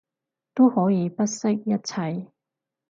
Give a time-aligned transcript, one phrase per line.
[0.55, 2.31] 都可以不惜一切